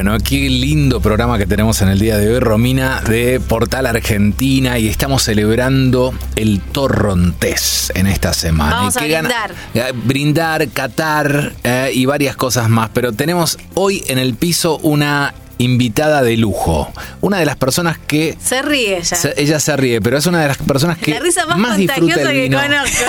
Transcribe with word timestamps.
Bueno, 0.00 0.16
qué 0.20 0.48
lindo 0.48 1.00
programa 1.00 1.38
que 1.38 1.46
tenemos 1.46 1.82
en 1.82 1.88
el 1.88 1.98
día 1.98 2.16
de 2.18 2.32
hoy, 2.32 2.38
Romina, 2.38 3.00
de 3.00 3.40
Portal 3.40 3.84
Argentina, 3.84 4.78
y 4.78 4.86
estamos 4.86 5.24
celebrando 5.24 6.14
el 6.36 6.60
Torrontés 6.60 7.90
en 7.96 8.06
esta 8.06 8.32
semana. 8.32 8.76
Vamos 8.76 8.96
a 8.96 9.00
brindar. 9.00 9.52
Eh, 9.74 9.92
brindar, 9.92 10.68
catar 10.68 11.52
eh, 11.64 11.90
y 11.92 12.06
varias 12.06 12.36
cosas 12.36 12.68
más, 12.68 12.90
pero 12.94 13.10
tenemos 13.10 13.58
hoy 13.74 14.04
en 14.06 14.18
el 14.18 14.34
piso 14.34 14.78
una 14.84 15.34
invitada 15.58 16.22
de 16.22 16.36
lujo. 16.36 16.92
Una 17.20 17.40
de 17.40 17.46
las 17.46 17.56
personas 17.56 17.98
que. 17.98 18.38
Se 18.40 18.62
ríe 18.62 18.98
ella. 18.98 19.16
ella 19.36 19.58
se 19.58 19.76
ríe, 19.76 20.00
pero 20.00 20.16
es 20.16 20.26
una 20.26 20.42
de 20.42 20.46
las 20.46 20.58
personas 20.58 20.98
que 20.98 21.10
La 21.10 21.18
risa 21.18 21.44
más, 21.44 21.58
más 21.58 21.76
contagiosa 21.76 22.30
el 22.30 22.50
que 22.50 22.56
conozco. 22.56 23.04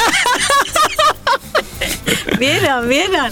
¿Vieron? 2.40 2.90
¿Vieron? 2.90 3.30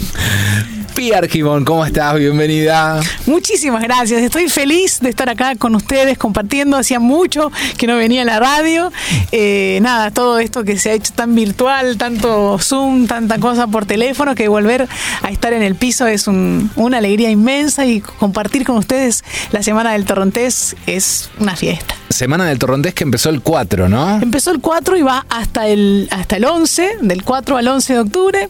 Pia 0.97 1.19
Argimón, 1.19 1.63
¿cómo 1.63 1.85
estás? 1.85 2.15
Bienvenida. 2.17 2.99
Muchísimas 3.27 3.83
gracias. 3.83 4.19
Estoy 4.19 4.49
feliz 4.49 4.99
de 4.99 5.09
estar 5.09 5.29
acá 5.29 5.55
con 5.55 5.75
ustedes 5.75 6.17
compartiendo. 6.17 6.75
Hacía 6.75 6.99
mucho 6.99 7.51
que 7.77 7.85
no 7.85 7.97
venía 7.97 8.23
a 8.23 8.25
la 8.25 8.39
radio. 8.39 8.91
Eh, 9.31 9.77
nada, 9.83 10.09
todo 10.09 10.39
esto 10.39 10.63
que 10.63 10.79
se 10.79 10.89
ha 10.89 10.93
hecho 10.93 11.13
tan 11.13 11.35
virtual, 11.35 11.97
tanto 11.99 12.57
Zoom, 12.57 13.05
tanta 13.05 13.37
cosa 13.37 13.67
por 13.67 13.85
teléfono, 13.85 14.33
que 14.33 14.47
volver 14.47 14.87
a 15.21 15.29
estar 15.29 15.53
en 15.53 15.61
el 15.61 15.75
piso 15.75 16.07
es 16.07 16.27
un- 16.27 16.71
una 16.75 16.97
alegría 16.97 17.29
inmensa 17.29 17.85
y 17.85 18.01
compartir 18.01 18.65
con 18.65 18.77
ustedes 18.77 19.23
la 19.51 19.61
Semana 19.61 19.91
del 19.91 20.03
Torrontés 20.05 20.75
es 20.87 21.29
una 21.39 21.55
fiesta. 21.55 21.93
Semana 22.09 22.45
del 22.45 22.57
Torrontés 22.59 22.93
que 22.93 23.03
empezó 23.03 23.29
el 23.29 23.41
4, 23.41 23.89
¿no? 23.89 24.15
Empezó 24.21 24.51
el 24.51 24.59
4 24.61 24.97
y 24.97 25.01
va 25.01 25.25
hasta 25.29 25.67
el, 25.67 26.07
hasta 26.11 26.37
el 26.37 26.45
11, 26.45 26.97
del 27.01 27.23
4 27.23 27.57
al 27.57 27.67
11 27.67 27.93
de 27.93 27.99
octubre. 27.99 28.49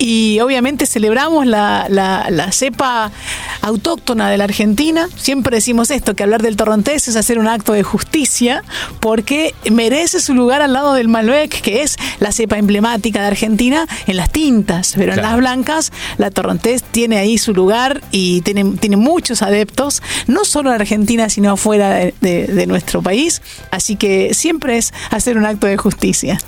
Y 0.00 0.38
obviamente 0.38 0.86
celebramos 0.86 1.44
la, 1.44 1.86
la- 1.88 2.28
la 2.30 2.52
cepa 2.52 3.10
autóctona 3.62 4.30
de 4.30 4.36
la 4.38 4.44
Argentina. 4.44 5.08
Siempre 5.16 5.56
decimos 5.56 5.90
esto, 5.90 6.14
que 6.14 6.22
hablar 6.22 6.40
del 6.40 6.54
torrontés 6.54 7.08
es 7.08 7.16
hacer 7.16 7.36
un 7.40 7.48
acto 7.48 7.72
de 7.72 7.82
justicia, 7.82 8.62
porque 9.00 9.56
merece 9.72 10.20
su 10.20 10.34
lugar 10.34 10.62
al 10.62 10.72
lado 10.72 10.94
del 10.94 11.08
Malbec, 11.08 11.60
que 11.62 11.82
es 11.82 11.96
la 12.20 12.30
cepa 12.30 12.58
emblemática 12.58 13.22
de 13.22 13.26
Argentina, 13.26 13.88
en 14.06 14.16
las 14.16 14.30
tintas. 14.30 14.92
Pero 14.96 15.14
en 15.14 15.22
las 15.22 15.36
blancas, 15.36 15.90
la 16.16 16.30
torrontés 16.30 16.84
tiene 16.84 17.18
ahí 17.18 17.36
su 17.36 17.52
lugar 17.52 18.00
y 18.12 18.42
tiene, 18.42 18.64
tiene 18.78 18.96
muchos 18.96 19.42
adeptos, 19.42 20.00
no 20.28 20.44
solo 20.44 20.70
en 20.72 20.80
Argentina, 20.80 21.28
sino 21.28 21.56
fuera 21.56 21.90
de, 21.94 22.14
de- 22.20 22.46
de 22.46 22.66
nuestro 22.68 22.97
país. 23.02 23.42
Así 23.70 23.96
que 23.96 24.34
siempre 24.34 24.78
es 24.78 24.92
hacer 25.10 25.36
un 25.38 25.46
acto 25.46 25.66
de 25.66 25.76
justicia. 25.76 26.40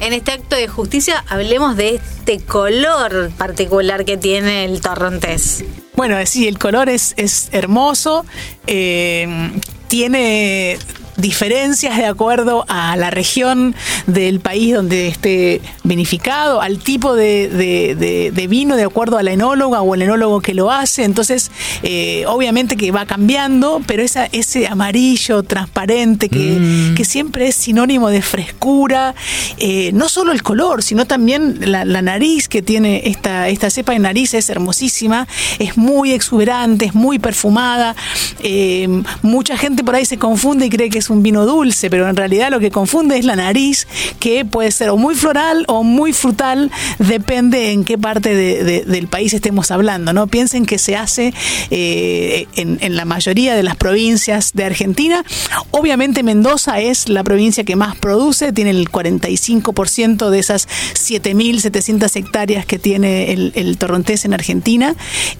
En 0.00 0.12
este 0.12 0.32
acto 0.32 0.56
de 0.56 0.68
justicia 0.68 1.24
hablemos 1.28 1.76
de 1.76 1.96
este 1.96 2.40
color 2.40 3.30
particular 3.38 4.04
que 4.04 4.16
tiene 4.16 4.64
el 4.64 4.80
torrontés. 4.80 5.64
Bueno, 5.96 6.16
sí, 6.26 6.48
el 6.48 6.58
color 6.58 6.88
es, 6.88 7.14
es 7.16 7.48
hermoso, 7.52 8.26
eh, 8.66 9.52
tiene 9.88 10.78
diferencias 11.16 11.96
de 11.96 12.06
acuerdo 12.06 12.64
a 12.68 12.96
la 12.96 13.10
región 13.10 13.74
del 14.06 14.40
país 14.40 14.74
donde 14.74 15.08
esté 15.08 15.60
vinificado, 15.82 16.60
al 16.60 16.78
tipo 16.78 17.14
de, 17.14 17.48
de- 17.48 17.94
de- 17.94 18.30
de 18.32 18.46
vino 18.46 18.76
de 18.76 18.84
acuerdo 18.84 19.18
a 19.18 19.22
la 19.22 19.32
enóloga 19.32 19.80
o 19.82 19.94
el 19.94 20.02
enólogo 20.02 20.40
que 20.40 20.54
lo 20.54 20.70
hace. 20.70 21.04
Entonces, 21.04 21.50
eh, 21.82 22.24
obviamente 22.26 22.76
que 22.76 22.90
va 22.90 23.06
cambiando, 23.06 23.80
pero 23.86 24.02
esa, 24.02 24.26
ese 24.26 24.66
amarillo 24.66 25.42
transparente 25.42 26.28
que, 26.28 26.92
que 26.96 27.04
siempre 27.04 27.48
es 27.48 27.54
sinónimo 27.56 28.10
de 28.10 28.22
frescura, 28.22 29.14
eh, 29.58 29.90
no 29.94 30.08
solo 30.08 30.32
el 30.32 30.42
color, 30.42 30.82
sino 30.82 31.06
también 31.06 31.58
la, 31.60 31.84
la 31.84 32.02
nariz 32.02 32.48
que 32.48 32.62
tiene 32.62 33.02
esta, 33.08 33.48
esta 33.48 33.70
cepa 33.70 33.92
de 33.92 33.98
nariz 33.98 34.34
es 34.34 34.48
hermosísima, 34.50 35.26
es 35.58 35.76
muy 35.76 36.12
exuberante, 36.12 36.86
es 36.86 36.94
muy 36.94 37.18
perfumada. 37.18 37.94
Eh, 38.42 38.88
mucha 39.22 39.56
gente 39.56 39.84
por 39.84 39.94
ahí 39.94 40.04
se 40.04 40.18
confunde 40.18 40.66
y 40.66 40.70
cree 40.70 40.90
que 40.90 40.98
es 40.98 41.03
un 41.10 41.22
vino 41.22 41.46
dulce, 41.46 41.90
pero 41.90 42.08
en 42.08 42.16
realidad 42.16 42.50
lo 42.50 42.60
que 42.60 42.70
confunde 42.70 43.18
es 43.18 43.24
la 43.24 43.36
nariz, 43.36 43.86
que 44.20 44.44
puede 44.44 44.70
ser 44.70 44.90
o 44.90 44.96
muy 44.96 45.14
floral 45.14 45.64
o 45.68 45.82
muy 45.82 46.12
frutal, 46.12 46.70
depende 46.98 47.72
en 47.72 47.84
qué 47.84 47.98
parte 47.98 48.34
de- 48.34 48.64
de- 48.64 48.84
del 48.84 49.06
país 49.08 49.32
estemos 49.34 49.70
hablando. 49.70 50.12
¿no? 50.12 50.26
Piensen 50.26 50.66
que 50.66 50.78
se 50.78 50.96
hace 50.96 51.32
eh, 51.70 52.46
en, 52.56 52.78
en 52.80 52.96
la 52.96 53.04
mayoría 53.04 53.54
de 53.54 53.62
las 53.62 53.76
provincias 53.76 54.52
de 54.54 54.64
Argentina. 54.64 55.24
Obviamente 55.70 56.22
Mendoza 56.22 56.80
es 56.80 57.08
la 57.08 57.24
provincia 57.24 57.64
que 57.64 57.76
más 57.76 57.96
produce, 57.96 58.52
tiene 58.52 58.70
el 58.70 58.90
45% 58.90 60.30
de 60.30 60.38
esas 60.38 60.68
7.700 60.94 62.16
hectáreas 62.16 62.66
que 62.66 62.78
tiene 62.78 63.32
el, 63.32 63.52
el 63.54 63.76
torrontés 63.78 64.24
en 64.24 64.34
Argentina. 64.34 64.94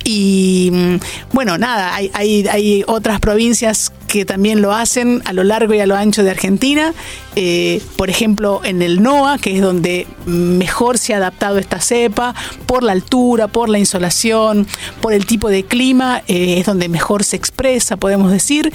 Y 0.05 0.71
mm, 0.73 0.95
bueno, 1.33 1.59
nada, 1.59 1.95
hay, 1.95 2.11
hay, 2.15 2.47
hay 2.49 2.85
otras 2.87 3.21
provincias 3.21 3.93
que 4.15 4.25
también 4.25 4.63
lo 4.63 4.73
hacen 4.73 5.23
a 5.25 5.33
lo 5.33 5.43
largo 5.43 5.75
y 5.75 5.81
a 5.81 5.87
lo 5.87 5.97
ancho 5.97 6.23
de 6.23 6.31
Argentina. 6.31 6.95
Eh, 7.35 7.83
por 7.97 8.11
ejemplo, 8.11 8.61
en 8.63 8.81
el 8.81 9.03
NOA, 9.03 9.39
que 9.39 9.57
es 9.57 9.61
donde 9.61 10.07
mejor 10.25 10.99
se 10.99 11.15
ha 11.15 11.17
adaptado 11.17 11.59
esta 11.59 11.81
cepa, 11.81 12.33
por 12.67 12.85
la 12.85 12.93
altura, 12.93 13.49
por 13.49 13.69
la 13.69 13.81
insolación, 13.81 14.69
por 15.01 15.15
el 15.15 15.27
tipo 15.27 15.49
de 15.49 15.65
clima, 15.65 16.23
eh, 16.29 16.59
es 16.61 16.67
donde 16.67 16.89
mejor 16.89 17.25
se 17.25 17.35
expresa, 17.35 17.97
podemos 17.97 18.31
decir. 18.31 18.73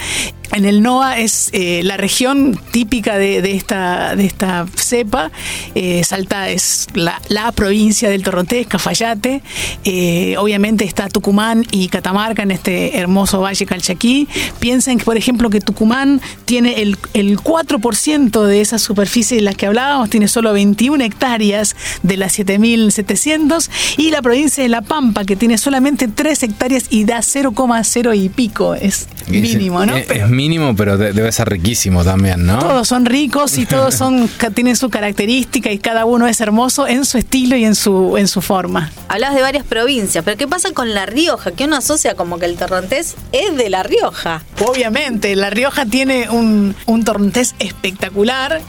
En 0.52 0.66
el 0.66 0.82
NOA 0.82 1.20
es 1.20 1.50
eh, 1.54 1.82
la 1.84 1.96
región 1.98 2.60
típica 2.72 3.18
de, 3.18 3.42
de 3.42 3.52
esta, 3.54 4.16
de 4.16 4.26
esta 4.26 4.66
cepa. 4.76 5.32
Eh, 5.76 6.04
Salta 6.04 6.50
es 6.50 6.88
la, 6.96 7.22
la 7.30 7.52
provincia 7.52 8.10
del 8.10 8.24
Torrontés, 8.24 8.66
Cafayate. 8.68 9.42
Eh, 9.84 10.36
obviamente 10.38 10.86
está 10.86 11.08
Tucumán 11.08 11.66
y 11.72 11.88
Catamarca 11.90 12.42
en 12.44 12.52
este 12.52 12.98
hermoso 12.98 13.42
valle 13.42 13.66
Calchaquí. 13.66 14.28
Piensen, 14.60 14.98
que, 14.98 15.06
por 15.06 15.18
ejemplo, 15.18 15.50
que 15.52 15.62
Tucumán 15.62 16.20
tiene 16.46 16.82
el, 16.82 16.98
el 17.14 17.38
4% 17.38 18.44
de 18.44 18.62
esa 18.62 18.80
superficie 18.80 19.38
de 19.38 19.44
la 19.44 19.54
que 19.54 19.68
hablábamos, 19.68 20.10
tiene 20.10 20.28
solo 20.28 20.52
21 20.54 21.04
hectáreas 21.04 21.76
de 22.02 22.18
las 22.18 22.40
7.700. 22.40 23.70
Y 23.98 24.10
la 24.12 24.22
provincia 24.22 24.64
de 24.64 24.70
La 24.70 24.82
Pampa, 24.82 25.26
que 25.26 25.36
tiene 25.36 25.58
solamente 25.58 26.08
3 26.08 26.44
hectáreas 26.44 26.86
y 26.90 27.04
da 27.06 27.20
0,0 27.20 28.18
y 28.18 28.30
pico. 28.30 28.74
Es 28.76 29.08
mínimo, 29.28 29.86
¿no? 29.86 29.94
Pero- 30.08 30.28
mínimo, 30.40 30.74
pero 30.76 30.98
de- 30.98 31.12
debe 31.12 31.32
ser 31.34 31.50
riquísimo 31.50 32.04
también, 32.06 32.46
¿no? 32.46 32.60
todos 32.60 32.88
son 32.88 33.06
ricos 33.06 33.58
y 33.58 33.66
todos 33.66 33.94
son 33.96 34.30
tienen 34.56 34.76
su 34.78 34.90
característica 34.90 35.70
y 35.72 35.80
cada 35.80 36.06
uno 36.06 36.28
es 36.28 36.40
hermoso 36.40 36.88
en 36.88 37.04
su 37.04 37.18
estilo 37.18 37.58
y 37.58 37.66
en 37.66 37.76
su 37.76 38.16
en 38.18 38.28
su 38.30 38.42
forma. 38.42 38.90
Hablas 39.10 39.36
de 39.36 39.42
varias 39.42 39.66
provincias, 39.66 40.24
pero 40.24 40.38
¿qué 40.38 40.48
pasa 40.48 40.72
con 40.74 40.94
La 40.94 41.06
Rioja? 41.06 41.52
Que 41.52 41.66
uno 41.66 41.76
asocia 41.76 42.16
como 42.16 42.40
que 42.40 42.46
el 42.46 42.56
torrontés 42.56 43.16
es 43.34 43.58
de 43.58 43.70
La 43.70 43.84
Rioja. 43.84 44.42
Obviamente, 44.66 45.36
La 45.36 45.50
Rioja 45.50 45.86
tiene 45.86 46.30
un, 46.30 46.74
un 46.86 47.04
torrontés 47.04 47.56
espectacular. 47.60 48.62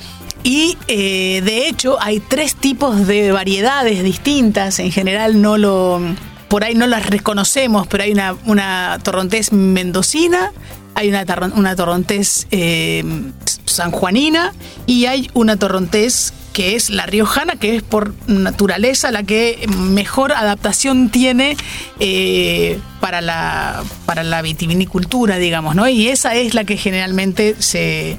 Y 0.42 0.78
eh, 0.88 1.42
de 1.44 1.68
hecho 1.68 1.98
hay 2.00 2.18
tres 2.18 2.54
tipos 2.54 3.06
de 3.06 3.30
variedades 3.30 4.02
distintas. 4.02 4.78
En 4.78 4.90
general 4.90 5.40
no 5.42 5.58
lo. 5.58 6.00
Por 6.48 6.64
ahí 6.64 6.74
no 6.74 6.86
las 6.86 7.06
reconocemos, 7.06 7.86
pero 7.86 8.02
hay 8.04 8.12
una, 8.12 8.34
una 8.46 8.98
torrontés 9.04 9.52
mendocina, 9.52 10.50
hay 11.00 11.08
una, 11.54 11.76
torrontés 11.76 12.46
eh, 12.50 13.02
sanjuanina 13.64 14.52
y 14.86 15.06
hay 15.06 15.30
una 15.32 15.56
torrontés 15.56 16.34
que 16.52 16.74
es 16.74 16.90
la 16.90 17.06
riojana, 17.06 17.56
que 17.56 17.76
es 17.76 17.82
por 17.82 18.12
naturaleza 18.28 19.10
la 19.10 19.22
que 19.22 19.66
mejor 19.78 20.32
adaptación 20.32 21.08
tiene 21.08 21.56
eh, 22.00 22.78
para, 23.00 23.20
la, 23.20 23.82
para 24.04 24.24
la 24.24 24.42
vitivinicultura, 24.42 25.38
digamos, 25.38 25.74
¿no? 25.74 25.88
Y 25.88 26.08
esa 26.08 26.34
es 26.34 26.54
la 26.54 26.64
que 26.64 26.76
generalmente 26.76 27.56
se, 27.60 28.18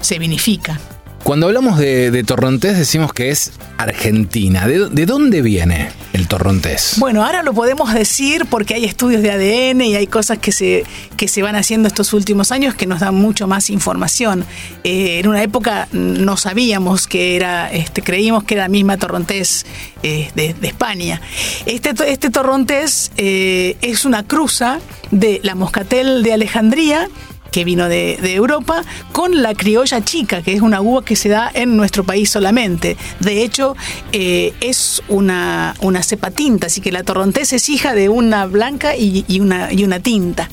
se 0.00 0.18
vinifica. 0.18 0.78
Cuando 1.22 1.46
hablamos 1.46 1.78
de, 1.78 2.10
de 2.10 2.24
torrontés 2.24 2.78
decimos 2.78 3.12
que 3.12 3.30
es 3.30 3.52
Argentina. 3.80 4.66
¿De, 4.66 4.88
de 4.90 5.06
dónde 5.06 5.40
viene 5.42 5.90
el 6.12 6.28
torrontés? 6.28 6.94
Bueno, 6.98 7.24
ahora 7.24 7.42
lo 7.42 7.54
podemos 7.54 7.94
decir 7.94 8.46
porque 8.46 8.74
hay 8.74 8.84
estudios 8.84 9.22
de 9.22 9.30
ADN 9.30 9.80
y 9.82 9.96
hay 9.96 10.06
cosas 10.06 10.38
que 10.38 10.52
se, 10.52 10.84
que 11.16 11.28
se 11.28 11.42
van 11.42 11.56
haciendo 11.56 11.88
estos 11.88 12.12
últimos 12.12 12.52
años 12.52 12.74
que 12.74 12.86
nos 12.86 13.00
dan 13.00 13.14
mucho 13.14 13.46
más 13.46 13.70
información. 13.70 14.44
Eh, 14.84 15.20
en 15.20 15.28
una 15.28 15.42
época 15.42 15.88
no 15.92 16.36
sabíamos 16.36 17.06
que 17.06 17.36
era, 17.36 17.72
este, 17.72 18.02
creímos 18.02 18.44
que 18.44 18.54
era 18.54 18.64
la 18.64 18.68
misma 18.68 18.98
torrontés 18.98 19.64
eh, 20.02 20.30
de, 20.34 20.54
España. 20.62 21.20
Este, 21.64 21.94
este 22.06 22.30
torrontés 22.30 23.12
eh, 23.16 23.76
es 23.80 24.04
una 24.04 24.24
cruza 24.24 24.78
de 25.10 25.40
la 25.42 25.54
moscatel 25.54 26.22
de 26.22 26.32
Alejandría 26.34 27.08
que 27.50 27.64
vino 27.64 27.88
de, 27.88 28.18
Europa, 28.34 28.84
con 29.12 29.42
la 29.42 29.54
criolla 29.54 30.04
chica, 30.04 30.42
que 30.42 30.52
es 30.52 30.62
una 30.62 30.80
uva 30.80 31.04
que 31.04 31.16
se 31.16 31.28
da 31.28 31.50
en 31.52 31.76
nuestro 31.76 32.04
país 32.04 32.30
solamente. 32.30 32.96
De 33.18 33.42
hecho, 33.42 33.76
eh, 34.12 34.52
es 34.60 35.02
una, 35.08 35.74
una 35.80 36.02
cepa 36.02 36.30
tinta, 36.30 36.68
así 36.68 36.80
que 36.80 36.92
la 36.92 37.02
torrontés 37.02 37.52
es 37.52 37.68
hija 37.68 37.94
de 37.94 38.08
una 38.08 38.46
blanca 38.46 38.96
y, 38.96 39.24
y 39.26 39.40
una, 39.40 39.72
y 39.72 39.84
una 39.84 40.00
tinta. 40.00 40.48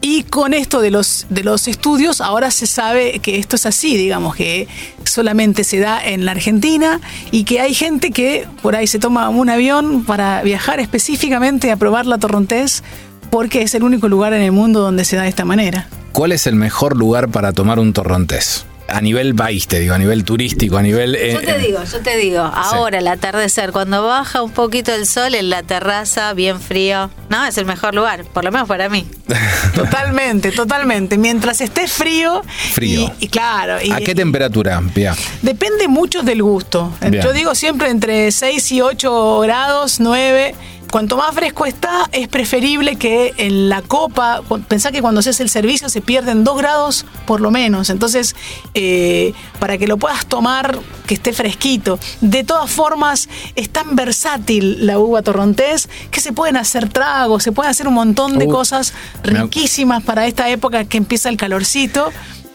Y 0.00 0.24
con 0.24 0.54
esto 0.54 0.80
de 0.80 0.90
los, 0.90 1.26
de 1.30 1.44
los 1.44 1.68
estudios, 1.68 2.20
ahora 2.20 2.50
se 2.50 2.66
sabe 2.66 3.20
que 3.20 3.38
esto 3.38 3.56
es 3.56 3.66
así, 3.66 3.96
digamos, 3.96 4.34
que 4.34 4.68
solamente 5.04 5.64
se 5.64 5.78
da 5.78 6.04
en 6.04 6.24
la 6.24 6.32
Argentina 6.32 7.00
y 7.30 7.44
que 7.44 7.60
hay 7.60 7.74
gente 7.74 8.10
que 8.10 8.46
por 8.62 8.76
ahí 8.76 8.86
se 8.86 8.98
toma 8.98 9.28
un 9.28 9.48
avión 9.48 10.04
para 10.04 10.42
viajar 10.42 10.80
específicamente 10.80 11.70
a 11.70 11.76
probar 11.76 12.06
la 12.06 12.18
torrontés 12.18 12.82
porque 13.30 13.62
es 13.62 13.74
el 13.74 13.82
único 13.82 14.08
lugar 14.08 14.32
en 14.34 14.42
el 14.42 14.52
mundo 14.52 14.80
donde 14.80 15.04
se 15.04 15.16
da 15.16 15.22
de 15.22 15.28
esta 15.28 15.44
manera. 15.44 15.88
¿Cuál 16.12 16.32
es 16.32 16.46
el 16.46 16.56
mejor 16.56 16.96
lugar 16.96 17.30
para 17.30 17.52
tomar 17.52 17.78
un 17.78 17.94
torrontés? 17.94 18.66
A 18.88 19.00
nivel 19.00 19.34
país, 19.34 19.66
te 19.66 19.80
digo, 19.80 19.94
a 19.94 19.98
nivel 19.98 20.24
turístico, 20.24 20.76
a 20.76 20.82
nivel... 20.82 21.16
yo 21.16 21.40
te 21.40 21.58
digo, 21.58 21.78
yo 21.82 22.00
te 22.00 22.16
digo, 22.18 22.40
ahora 22.40 22.98
el 22.98 23.08
atardecer, 23.08 23.72
cuando 23.72 24.04
baja 24.04 24.42
un 24.42 24.50
poquito 24.50 24.92
el 24.92 25.06
sol 25.06 25.34
en 25.34 25.48
la 25.48 25.62
terraza, 25.62 26.34
bien 26.34 26.60
frío, 26.60 27.10
no, 27.30 27.46
es 27.46 27.56
el 27.56 27.64
mejor 27.64 27.94
lugar, 27.94 28.24
por 28.24 28.44
lo 28.44 28.52
menos 28.52 28.68
para 28.68 28.90
mí. 28.90 29.06
totalmente, 29.74 30.52
totalmente. 30.52 31.16
Mientras 31.16 31.62
esté 31.62 31.88
frío... 31.88 32.42
Frío. 32.74 33.10
Y, 33.18 33.28
claro. 33.28 33.76
¿A 33.94 34.00
qué 34.00 34.14
temperatura, 34.14 34.82
Pia? 34.92 35.16
Depende 35.40 35.88
mucho 35.88 36.22
del 36.22 36.42
gusto. 36.42 36.92
Yo 37.10 37.32
digo 37.32 37.54
siempre 37.54 37.88
entre 37.88 38.30
6 38.30 38.72
y 38.72 38.82
8 38.82 39.40
grados, 39.40 40.00
9 40.00 40.54
cuanto 40.92 41.16
más 41.16 41.34
fresco 41.34 41.64
está, 41.64 42.06
es 42.12 42.28
preferible 42.28 42.96
que 42.96 43.32
en 43.38 43.70
la 43.70 43.80
copa, 43.80 44.42
pensá 44.68 44.92
que 44.92 45.00
cuando 45.00 45.20
haces 45.20 45.40
el 45.40 45.48
servicio 45.48 45.88
se 45.88 46.02
pierden 46.02 46.44
dos 46.44 46.58
grados 46.58 47.06
por 47.26 47.40
lo 47.40 47.50
menos, 47.50 47.88
entonces 47.88 48.36
eh, 48.74 49.32
para 49.58 49.78
que 49.78 49.86
lo 49.86 49.96
puedas 49.96 50.26
tomar 50.26 50.78
que 51.06 51.14
esté 51.14 51.32
fresquito. 51.32 51.98
De 52.20 52.44
todas 52.44 52.70
formas, 52.70 53.30
es 53.56 53.70
tan 53.70 53.96
versátil 53.96 54.86
la 54.86 54.98
uva 54.98 55.22
torrontés 55.22 55.88
que 56.10 56.20
se 56.20 56.34
pueden 56.34 56.58
hacer 56.58 56.90
tragos, 56.90 57.42
se 57.42 57.52
pueden 57.52 57.70
hacer 57.70 57.88
un 57.88 57.94
montón 57.94 58.38
de 58.38 58.44
uh, 58.44 58.50
cosas 58.50 58.92
riquísimas 59.22 60.02
para 60.02 60.26
esta 60.26 60.50
época 60.50 60.84
que 60.84 60.98
empieza 60.98 61.30
el 61.30 61.38
calorcito. 61.38 62.12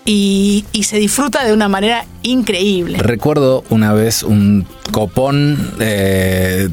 Y, 0.10 0.64
se 0.84 1.00
disfruta 1.00 1.44
de 1.44 1.52
una 1.52 1.68
manera 1.68 2.06
increíble. 2.24 2.98
Recuerdo 3.00 3.64
una 3.70 3.94
vez 3.94 4.24
un 4.24 4.66
copón 4.92 5.74
eh, 5.80 6.70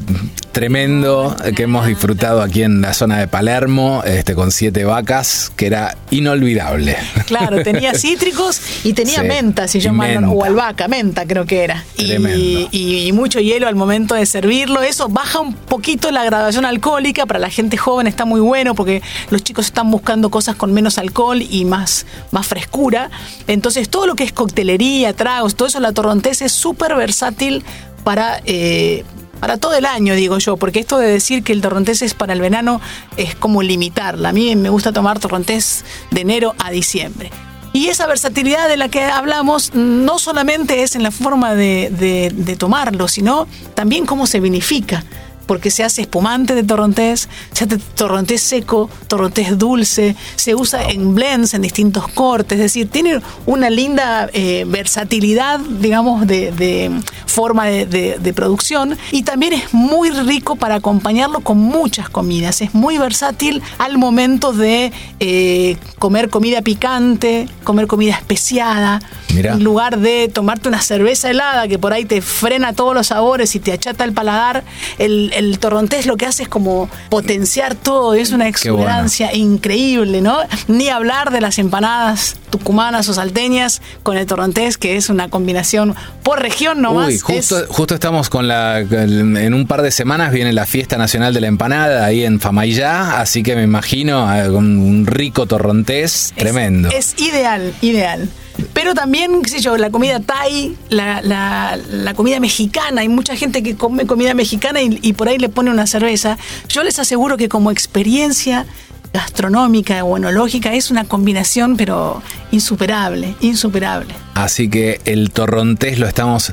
tremendo 0.55 1.35
que 1.53 1.63
hemos 1.63 1.85
disfrutado 1.85 2.41
aquí 2.41 2.63
en 2.63 2.79
la 2.79 2.93
zona 2.93 3.19
de 3.19 3.27
Palermo, 3.27 4.03
este, 4.05 4.35
con 4.35 4.53
siete 4.53 4.85
vacas, 4.85 5.51
que 5.57 5.67
era 5.67 5.97
inolvidable. 6.11 6.95
Claro, 7.25 7.61
tenía 7.63 7.93
cítricos 7.93 8.61
y 8.85 8.93
tenía 8.93 9.21
menta, 9.21 9.67
si 9.67 9.81
yo 9.81 9.91
mal 9.91 10.23
o 10.23 10.45
albahaca, 10.45 10.87
menta 10.87 11.25
creo 11.27 11.45
que 11.45 11.65
era. 11.65 11.83
Y, 11.97 12.69
y, 12.71 13.11
mucho 13.11 13.41
hielo 13.41 13.67
al 13.67 13.75
momento 13.75 14.15
de 14.15 14.25
servirlo. 14.25 14.81
Eso 14.81 15.09
baja 15.09 15.41
un 15.41 15.53
poquito 15.53 16.09
la 16.11 16.23
graduación 16.23 16.63
alcohólica. 16.63 17.25
Para 17.25 17.39
la 17.39 17.49
gente 17.49 17.75
joven 17.75 18.07
está 18.07 18.23
muy 18.23 18.39
bueno 18.39 18.75
porque 18.75 19.01
los 19.31 19.43
chicos 19.43 19.65
están 19.65 19.91
buscando 19.91 20.29
cosas 20.29 20.55
con 20.55 20.71
menos 20.71 20.97
alcohol 20.97 21.41
y 21.41 21.65
más, 21.65 22.05
más 22.31 22.47
frescura. 22.47 23.09
Entonces, 23.47 23.89
todo 23.89 24.07
lo 24.07 24.15
que 24.15 24.23
es 24.23 24.31
coctelería, 24.31 25.11
todo 25.53 25.67
eso, 25.67 25.79
la 25.79 25.91
torrontés 25.91 26.41
es 26.41 26.51
súper 26.51 26.95
versátil 26.95 27.63
para, 28.03 28.41
eh, 28.45 29.03
para 29.39 29.57
todo 29.57 29.75
el 29.75 29.85
año, 29.85 30.15
digo 30.15 30.39
yo, 30.39 30.57
porque 30.57 30.79
esto 30.79 30.97
de 30.97 31.07
decir 31.07 31.43
que 31.43 31.53
el 31.53 31.61
torrontés 31.61 32.01
es 32.01 32.13
para 32.15 32.33
el 32.33 32.41
verano 32.41 32.81
es 33.17 33.35
como 33.35 33.61
limitarla. 33.61 34.29
A 34.29 34.33
mí 34.33 34.55
me 34.55 34.69
gusta 34.69 34.91
tomar 34.91 35.19
torrontés 35.19 35.85
de 36.09 36.21
enero 36.21 36.55
a 36.57 36.71
diciembre. 36.71 37.29
Y 37.73 37.87
esa 37.87 38.07
versatilidad 38.07 38.69
de 38.69 38.77
la 38.77 38.87
que 38.87 39.03
hablamos 39.03 39.75
no 39.75 40.17
solamente 40.17 40.81
es 40.81 40.95
en 40.95 41.03
la 41.03 41.11
forma 41.11 41.53
de, 41.53 42.31
de 42.33 42.55
tomarlo, 42.55 43.09
sino 43.09 43.47
también 43.73 44.05
cómo 44.05 44.27
se 44.27 44.39
vinifica 44.39 45.03
porque 45.45 45.71
se 45.71 45.83
hace 45.83 46.01
espumante 46.01 46.55
de 46.55 46.63
torrontés, 46.63 47.29
se 47.51 47.65
hace 47.65 47.77
torrontés 47.95 48.41
seco, 48.41 48.89
torrontés 49.07 49.57
dulce, 49.57 50.15
se 50.35 50.55
usa 50.55 50.89
en 50.89 51.15
blends, 51.15 51.53
en 51.53 51.61
distintos 51.61 52.07
cortes, 52.07 52.57
es 52.57 52.63
decir, 52.63 52.89
tiene 52.89 53.21
una 53.45 53.69
linda 53.69 54.29
eh, 54.33 54.65
versatilidad, 54.67 55.59
digamos, 55.59 56.27
de, 56.27 56.91
forma 57.25 57.65
de, 57.65 58.33
producción 58.35 58.97
y 59.11 59.23
también 59.23 59.53
es 59.53 59.73
muy 59.73 60.09
rico 60.09 60.55
para 60.57 60.75
acompañarlo 60.75 61.39
con 61.39 61.57
muchas 61.57 62.09
comidas, 62.09 62.61
es 62.61 62.73
muy 62.73 62.97
versátil 62.97 63.61
al 63.77 63.97
momento 63.97 64.51
de 64.51 64.91
eh, 65.19 65.77
comer 65.99 66.29
comida 66.29 66.61
picante, 66.61 67.47
comer 67.63 67.87
comida 67.87 68.13
especiada, 68.13 68.99
en 69.29 69.63
lugar 69.63 69.99
de 69.99 70.29
tomarte 70.29 70.69
una 70.69 70.81
cerveza 70.81 71.29
helada 71.29 71.67
que 71.67 71.77
por 71.77 71.93
ahí 71.93 72.05
te 72.05 72.21
frena 72.21 72.73
todos 72.73 72.93
los 72.93 73.07
sabores 73.07 73.55
y 73.55 73.59
te 73.59 73.71
achata 73.71 74.03
el 74.03 74.13
paladar, 74.13 74.63
el, 74.97 75.31
el 75.35 75.59
torrontés 75.59 76.05
lo 76.05 76.17
que 76.17 76.25
hace 76.25 76.43
es 76.43 76.49
como 76.49 76.89
potenciar 77.09 77.75
todo, 77.75 78.13
es 78.13 78.31
una 78.31 78.47
exuberancia 78.47 79.33
increíble, 79.33 80.21
¿no? 80.21 80.39
Ni 80.67 80.89
hablar 80.89 81.31
de 81.31 81.41
las 81.41 81.59
empanadas 81.59 82.37
tucumanas 82.49 83.09
o 83.09 83.13
salteñas 83.13 83.81
con 84.03 84.17
el 84.17 84.25
torrontés, 84.25 84.77
que 84.77 84.95
es 84.95 85.09
una 85.09 85.29
combinación 85.29 85.95
por 86.23 86.41
región 86.41 86.81
nomás. 86.81 87.07
Uy, 87.07 87.19
justo, 87.19 87.65
justo 87.67 87.95
estamos 87.95 88.29
con 88.29 88.47
la. 88.47 88.79
En 88.79 89.53
un 89.53 89.67
par 89.67 89.81
de 89.81 89.91
semanas 89.91 90.31
viene 90.31 90.53
la 90.53 90.65
fiesta 90.65 90.97
nacional 90.97 91.33
de 91.33 91.41
la 91.41 91.47
empanada 91.47 92.05
ahí 92.05 92.23
en 92.23 92.39
Famayá, 92.39 93.19
así 93.19 93.43
que 93.43 93.55
me 93.55 93.63
imagino 93.63 94.25
un 94.53 95.05
rico 95.05 95.45
torrontés 95.45 96.33
tremendo. 96.35 96.89
Es 96.89 97.19
ideal, 97.19 97.73
ideal. 97.81 98.29
Pero 98.73 98.93
también, 98.93 99.41
qué 99.41 99.49
sé 99.49 99.59
yo, 99.61 99.77
la 99.77 99.89
comida 99.89 100.19
thai, 100.19 100.75
la, 100.89 101.21
la, 101.21 102.13
comida 102.13 102.39
mexicana, 102.39 103.01
hay 103.01 103.09
mucha 103.09 103.35
gente 103.35 103.63
que 103.63 103.75
come 103.75 104.05
comida 104.05 104.33
mexicana 104.33 104.81
y, 104.81 105.13
por 105.13 105.27
ahí 105.27 105.37
le 105.37 105.49
pone 105.49 105.71
una 105.71 105.87
cerveza. 105.87 106.37
Yo 106.69 106.83
les 106.83 106.99
aseguro 106.99 107.37
que 107.37 107.49
como 107.49 107.71
experiencia 107.71 108.65
gastronómica 109.13 110.03
o 110.03 110.17
enológica 110.17 110.73
es 110.73 110.91
una 110.91 111.05
combinación 111.05 111.77
pero 111.77 112.21
insuperable, 112.51 113.35
insuperable. 113.41 114.13
Así 114.33 114.69
que 114.69 114.99
el 115.05 115.31
torrontés 115.31 115.99
lo 115.99 116.07
estamos 116.07 116.51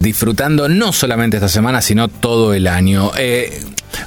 disfrutando 0.00 0.68
no 0.68 0.92
solamente 0.92 1.38
esta 1.38 1.48
semana, 1.48 1.80
sino 1.80 2.08
todo 2.08 2.52
el 2.52 2.66
año. 2.66 3.10
Eh, 3.16 3.64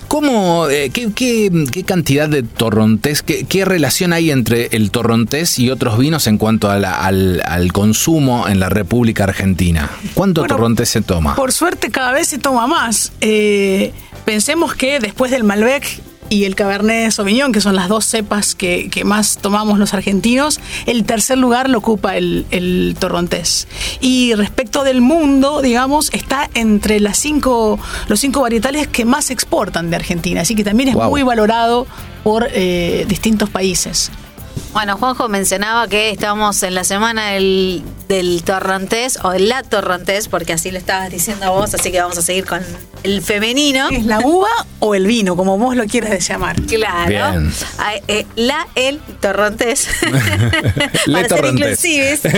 ¿Cómo, 0.07 0.67
eh, 0.69 0.89
qué, 0.89 1.83
cantidad 1.85 2.29
de 2.29 2.43
torrontés, 2.43 3.21
qué, 3.21 3.65
relación 3.65 4.13
hay 4.13 4.31
entre 4.31 4.69
el 4.71 4.91
torrontés 4.91 5.59
y 5.59 5.69
otros 5.69 5.97
vinos 5.97 6.27
en 6.27 6.37
cuanto 6.37 6.69
al, 6.69 7.71
consumo 7.73 8.47
en 8.47 8.59
la 8.59 8.69
República 8.69 9.25
Argentina? 9.25 9.89
¿Cuánto 10.13 10.43
torrontés 10.43 10.89
se 10.89 11.01
toma? 11.01 11.35
Por 11.35 11.51
suerte 11.51 11.91
cada 11.91 12.11
vez 12.11 12.27
se 12.27 12.37
toma 12.37 12.67
más. 12.67 13.11
Eh, 13.21 13.93
pensemos 14.25 14.75
que 14.75 14.99
después 14.99 15.31
del 15.31 15.43
Malbec 15.43 16.01
y 16.29 16.45
el 16.45 16.55
Cabernet 16.55 17.11
Sauvignon, 17.11 17.51
que 17.51 17.61
son 17.61 17.75
las 17.75 17.87
dos 17.87 18.05
cepas 18.05 18.55
que, 18.55 18.89
más 19.05 19.37
tomamos 19.37 19.79
los 19.79 19.93
argentinos, 19.93 20.59
el 20.85 21.03
tercer 21.05 21.37
lugar 21.37 21.69
lo 21.69 21.79
ocupa 21.79 22.17
el, 22.17 22.95
torrontés. 22.99 23.67
Y 24.01 24.33
respecto 24.35 24.83
del 24.83 25.01
mundo, 25.01 25.61
digamos, 25.61 26.13
está 26.13 26.49
entre 26.53 26.99
las 26.99 27.17
cinco, 27.17 27.79
los 28.07 28.19
cinco 28.19 28.41
varietales 28.41 28.87
que 28.87 29.05
más 29.05 29.29
exportan 29.31 29.89
de 29.89 29.95
Argentina, 29.95 30.41
así 30.41 30.55
que 30.55 30.63
también 30.63 30.89
es 30.89 30.95
muy 30.95 31.23
valorado 31.23 31.87
por 32.23 32.47
eh, 32.51 33.05
distintos 33.07 33.49
países. 33.49 34.11
Bueno, 34.77 34.95
Juanjo 34.95 35.27
mencionaba 35.27 35.87
que 35.87 36.11
estamos 36.11 36.61
en 36.61 36.75
la 36.75 36.83
semana 36.83 37.31
del, 37.31 37.81
torrontés 38.45 39.17
o 39.23 39.33
la 39.33 39.63
torrontés, 39.63 40.27
porque 40.27 40.53
así 40.53 40.69
lo 40.69 40.77
estabas 40.77 41.09
diciendo 41.09 41.51
vos, 41.51 41.73
así 41.73 41.91
que 41.91 41.99
vamos 41.99 42.19
a 42.19 42.21
seguir 42.21 42.45
con 42.45 42.61
el 43.01 43.23
femenino. 43.23 43.89
¿Es 43.89 44.05
la 44.05 44.19
uva 44.19 44.51
o 44.77 44.93
el 44.93 45.07
vino, 45.07 45.35
como 45.35 45.57
vos 45.57 45.75
lo 45.75 45.85
quieras 45.85 46.27
llamar? 46.27 46.61
Claro. 46.61 47.49
Eh, 48.07 48.27
la, 48.35 48.67
el 48.75 48.99
torrontés. 49.19 49.89
Para 51.11 51.27
ser 51.27 51.45
inclusives. 51.45 52.21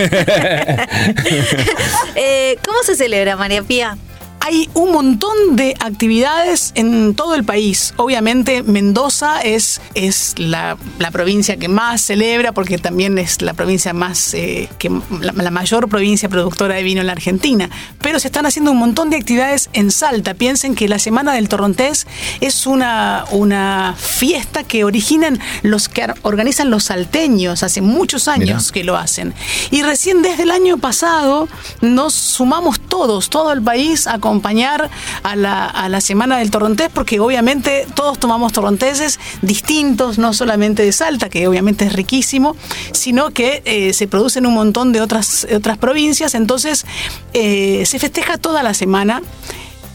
Eh, 2.14 2.56
¿Cómo 2.64 2.82
se 2.82 2.96
celebra, 2.96 3.36
María 3.36 3.62
Pía? 3.62 3.98
Hay 4.42 4.70
un 4.72 4.92
montón 4.92 5.54
de 5.54 5.76
actividades 5.80 6.72
en 6.74 7.14
todo 7.14 7.34
el 7.34 7.44
país. 7.44 7.92
Obviamente 7.96 8.62
Mendoza 8.62 9.40
es, 9.42 9.80
es 9.94 10.34
la, 10.38 10.78
provincia 11.12 11.58
que 11.58 11.68
más 11.68 12.00
celebra 12.00 12.52
porque 12.52 12.78
también 12.78 13.18
es 13.18 13.42
la 13.42 13.52
provincia 13.52 13.92
más, 13.92 14.32
eh, 14.32 14.68
que, 14.78 14.90
la, 15.20 15.50
mayor 15.50 15.88
provincia 15.88 16.28
productora 16.28 16.76
de 16.76 16.82
vino 16.82 17.00
en 17.00 17.06
la 17.06 17.12
Argentina. 17.12 17.68
Pero 18.00 18.18
se 18.18 18.28
están 18.28 18.46
haciendo 18.46 18.72
un 18.72 18.78
montón 18.78 19.10
de 19.10 19.16
actividades 19.16 19.68
en 19.74 19.90
Salta. 19.90 20.34
Piensen 20.34 20.74
que 20.74 20.88
la 20.88 20.98
Semana 20.98 21.34
del 21.34 21.48
Torrontés 21.48 22.06
es 22.40 22.66
una, 22.66 23.26
una 23.32 23.94
fiesta 23.98 24.64
que 24.64 24.84
originan 24.84 25.38
los 25.62 25.88
que 25.88 26.06
organizan 26.22 26.70
los 26.70 26.84
salteños. 26.84 27.62
Hace 27.62 27.82
muchos 27.82 28.26
años 28.26 28.72
que 28.72 28.84
lo 28.84 28.96
hacen. 28.96 29.34
Y 29.70 29.82
recién 29.82 30.22
desde 30.22 30.44
el 30.44 30.50
año 30.50 30.78
pasado 30.78 31.48
nos 31.82 32.14
sumamos 32.14 32.80
todos, 32.80 33.28
todo 33.28 33.52
el 33.52 33.62
país 33.62 34.06
a 34.06 34.18
acompañar 34.30 34.88
a 35.24 35.34
la, 35.34 35.66
a 35.66 35.88
la 35.88 36.00
Semana 36.00 36.38
del 36.38 36.52
Torrontés, 36.52 36.88
porque 36.94 37.18
obviamente 37.18 37.84
todos 37.94 38.20
tomamos 38.20 38.52
torronteses 38.52 39.18
distintos, 39.42 40.18
no 40.18 40.32
solamente 40.32 40.84
de 40.84 40.92
Salta, 40.92 41.28
que 41.28 41.48
obviamente 41.48 41.84
es 41.84 41.92
riquísimo, 41.92 42.54
sino 42.92 43.30
que 43.30 43.60
eh, 43.64 43.92
se 43.92 44.06
producen 44.06 44.46
un 44.46 44.54
montón 44.54 44.92
de 44.92 45.00
otras, 45.00 45.48
otras 45.52 45.78
provincias, 45.78 46.36
entonces 46.36 46.86
eh, 47.32 47.82
se 47.86 47.98
festeja 47.98 48.38
toda 48.38 48.62
la 48.62 48.72
semana 48.72 49.20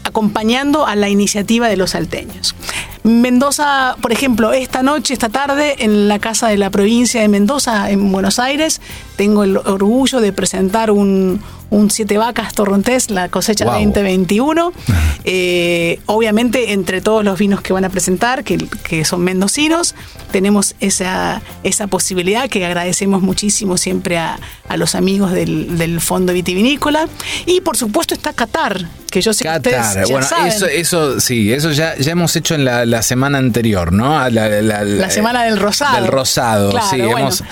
acompañando 0.04 0.86
a 0.86 0.94
la 0.96 1.08
iniciativa 1.08 1.68
de 1.68 1.78
los 1.78 1.90
salteños. 1.90 2.54
Mendoza, 3.02 3.96
por 4.00 4.12
ejemplo, 4.12 4.52
esta 4.52 4.82
noche, 4.82 5.14
esta 5.14 5.30
tarde, 5.30 5.76
en 5.78 6.08
la 6.08 6.18
Casa 6.18 6.48
de 6.48 6.58
la 6.58 6.70
Provincia 6.70 7.22
de 7.22 7.28
Mendoza, 7.28 7.90
en 7.90 8.12
Buenos 8.12 8.38
Aires, 8.38 8.80
tengo 9.16 9.44
el 9.44 9.56
orgullo 9.56 10.20
de 10.20 10.32
presentar 10.32 10.90
un, 10.90 11.40
un 11.70 11.90
Siete 11.90 12.16
Vacas 12.18 12.52
Torrontés, 12.54 13.10
la 13.10 13.28
cosecha 13.28 13.64
Wow. 13.64 13.74
2021. 13.74 14.72
Eh, 15.28 15.98
obviamente, 16.06 16.72
entre 16.72 17.00
todos 17.00 17.24
los 17.24 17.36
vinos 17.36 17.60
que 17.60 17.72
van 17.72 17.84
a 17.84 17.88
presentar, 17.88 18.44
que, 18.44 18.58
que 18.84 19.04
son 19.04 19.22
mendocinos, 19.24 19.96
tenemos 20.30 20.76
esa, 20.78 21.42
esa 21.64 21.88
posibilidad 21.88 22.48
que 22.48 22.64
agradecemos 22.64 23.22
muchísimo 23.22 23.76
siempre 23.76 24.18
a, 24.18 24.38
a 24.68 24.76
los 24.76 24.94
amigos 24.94 25.32
del, 25.32 25.78
del 25.78 26.00
Fondo 26.00 26.32
Vitivinícola. 26.32 27.08
Y 27.44 27.60
por 27.60 27.76
supuesto 27.76 28.14
está 28.14 28.32
Qatar, 28.34 28.86
que 29.10 29.20
yo 29.20 29.32
sé 29.32 29.42
que 29.42 29.50
Qatar, 29.50 29.80
ustedes 29.88 30.06
ya 30.08 30.12
bueno, 30.14 30.28
saben. 30.28 30.46
eso, 30.46 30.66
eso 30.66 31.18
sí, 31.18 31.52
eso 31.52 31.72
ya, 31.72 31.96
ya 31.98 32.12
hemos 32.12 32.36
hecho 32.36 32.54
en 32.54 32.64
la, 32.64 32.86
la 32.86 33.02
semana 33.02 33.38
anterior, 33.38 33.92
¿no? 33.92 34.10
La, 34.30 34.48
la- 34.62 34.84
La 34.84 35.10
semana 35.10 35.42
del 35.42 35.58
rosado. 35.58 35.96
Del 35.96 36.06
rosado, 36.06 36.70
Claro, 36.70 36.86
sí, 36.88 36.98
bueno. 37.00 37.18
hemos. 37.18 37.42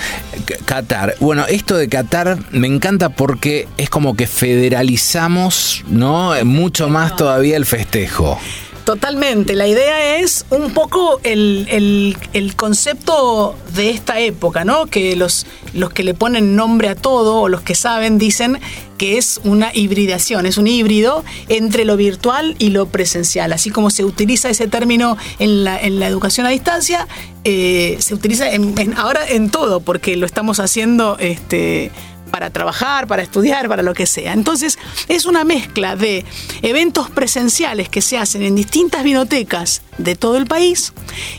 Qatar. 0.64 1.16
Bueno, 1.21 1.44
esto 1.49 1.76
de 1.76 1.88
Qatar 1.88 2.38
me 2.52 2.68
encanta 2.68 3.09
porque 3.09 3.66
es 3.78 3.90
como 3.90 4.04
que 4.13 4.27
federalizamos, 4.27 5.83
¿no? 5.89 6.33
Mucho 6.45 6.91
más 6.91 7.17
todavía 7.17 7.57
el 7.57 7.65
festejo. 7.65 8.39
Totalmente. 8.85 9.55
La 9.55 9.67
idea 9.67 10.19
es 10.19 10.45
un 10.51 10.71
poco 10.75 11.19
el, 11.23 11.67
el- 11.71 12.19
el 12.35 12.55
concepto 12.55 13.57
de 13.75 13.89
esta 13.89 14.21
época, 14.21 14.67
¿no? 14.67 14.85
Que 14.85 15.17
los, 15.17 15.47
los 15.73 15.89
que 15.91 16.05
le 16.05 16.13
ponen 16.13 16.55
nombre 16.55 16.89
a 16.91 16.95
todo 16.95 17.41
o 17.41 17.49
los 17.49 17.63
que 17.63 17.75
saben 17.75 18.19
dicen 18.19 18.59
que 18.99 19.17
es 19.17 19.41
una 19.43 19.71
hibridación, 19.75 20.45
es 20.45 20.59
un 20.59 20.67
híbrido 20.67 21.25
entre 21.49 21.87
lo 21.87 21.97
virtual 21.97 22.57
y 22.59 22.69
lo 22.69 22.85
presencial. 22.85 23.55
Así 23.55 23.71
como 23.71 23.89
se 23.89 24.05
utiliza 24.05 24.51
ese 24.51 24.69
término 24.69 25.17
en 25.39 25.65
la, 25.65 25.81
en 25.81 25.99
la 25.99 26.07
educación 26.07 26.47
a 26.47 26.51
distancia, 26.51 27.09
eh, 27.45 27.97
se 28.01 28.13
utiliza 28.13 28.51
en- 28.53 28.79
en- 28.79 28.93
ahora 28.99 29.27
en 29.27 29.49
todo, 29.49 29.81
porque 29.81 30.15
lo 30.19 30.27
estamos 30.27 30.61
haciendo 30.61 31.17
este, 31.19 31.91
para 32.35 32.50
trabajar, 32.50 33.07
para 33.07 33.23
estudiar, 33.23 33.69
para 33.69 33.85
lo 33.85 33.95
que 33.95 34.07
sea. 34.07 34.33
Entonces, 34.33 34.76
es 35.07 35.25
una 35.25 35.45
mezcla 35.45 35.95
de 35.95 36.25
eventos 36.62 37.09
presenciales 37.09 37.88
que 37.88 38.03
se 38.03 38.19
hacen 38.19 38.43
en 38.43 38.57
distintas 38.57 39.05
vinotecas 39.05 39.83
de 39.99 40.17
todo 40.17 40.37
el 40.37 40.47
país 40.47 40.93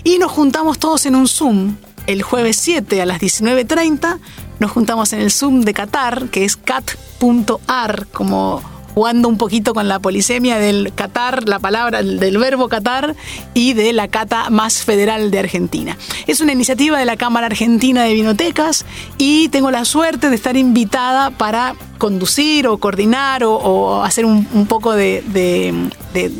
y 0.05 0.19
nos 0.19 0.31
juntamos 0.31 0.79
todos 0.79 1.05
en 1.05 1.17
un 1.17 1.27
Zoom 1.27 1.75
el 2.07 2.21
jueves 2.23 2.55
7 2.55 3.01
a 3.01 3.05
las 3.05 3.19
19.30. 3.19 4.19
Nos 4.59 4.71
juntamos 4.71 5.11
en 5.11 5.19
el 5.19 5.31
Zoom 5.31 5.63
de 5.63 5.73
Qatar, 5.73 6.29
que 6.29 6.45
es 6.45 6.55
cat.ar, 6.55 8.07
como 8.13 8.63
jugando 8.95 9.27
un 9.27 9.37
poquito 9.37 9.73
con 9.73 9.89
la 9.89 9.99
polisemia 9.99 10.57
del 10.57 10.93
Qatar, 10.95 11.47
la 11.49 11.59
palabra 11.59 12.01
del 12.01 12.37
verbo 12.37 12.69
Qatar 12.69 13.13
y 13.53 13.73
de 13.73 13.91
la 13.91 14.07
Cata 14.07 14.49
más 14.49 14.83
federal 14.83 15.31
de 15.31 15.39
Argentina. 15.39 15.97
Es 16.27 16.39
una 16.39 16.53
iniciativa 16.53 16.97
de 16.97 17.05
la 17.05 17.17
Cámara 17.17 17.47
Argentina 17.47 18.03
de 18.03 18.13
Vinotecas 18.13 18.85
y 19.17 19.49
tengo 19.49 19.69
la 19.69 19.83
suerte 19.83 20.29
de 20.29 20.35
estar 20.35 20.55
invitada 20.55 21.29
para 21.31 21.75
conducir 21.97 22.67
o 22.67 22.77
coordinar 22.77 23.43
o, 23.43 24.01
hacer 24.01 24.25
un, 24.25 24.65
poco 24.67 24.93
de 24.93 25.21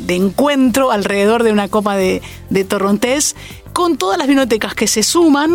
encuentro 0.08 0.92
alrededor 0.92 1.44
de 1.44 1.52
una 1.52 1.68
copa 1.68 1.98
de, 1.98 2.22
de 2.50 2.64
torrontés 2.64 3.36
con 3.74 3.98
todas 3.98 4.18
las 4.18 4.28
vinotecas 4.28 4.74
que 4.74 4.88
se 4.88 5.04
suman 5.04 5.52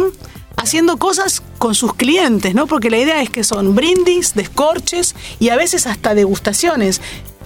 haciendo 0.60 0.98
cosas 0.98 1.42
con 1.58 1.74
sus 1.74 1.94
clientes, 1.94 2.54
¿no? 2.54 2.66
Porque 2.66 2.90
la 2.90 2.98
idea 2.98 3.22
es 3.22 3.30
que 3.30 3.44
son 3.44 3.74
brindis, 3.74 4.34
descorches 4.34 5.14
y 5.38 5.48
a 5.48 5.56
veces 5.56 5.86
hasta 5.86 6.14
degustaciones. 6.14 7.00